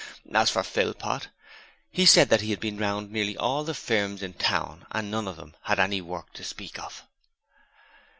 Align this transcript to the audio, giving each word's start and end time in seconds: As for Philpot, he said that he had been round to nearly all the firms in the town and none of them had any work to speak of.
As 0.33 0.49
for 0.49 0.63
Philpot, 0.63 1.27
he 1.91 2.07
said 2.07 2.29
that 2.29 2.41
he 2.41 2.49
had 2.49 2.59
been 2.59 2.79
round 2.79 3.09
to 3.09 3.13
nearly 3.13 3.37
all 3.37 3.63
the 3.63 3.75
firms 3.75 4.23
in 4.23 4.31
the 4.31 4.37
town 4.39 4.87
and 4.89 5.11
none 5.11 5.27
of 5.27 5.35
them 5.37 5.55
had 5.65 5.77
any 5.79 6.01
work 6.01 6.33
to 6.33 6.43
speak 6.43 6.79
of. 6.79 7.03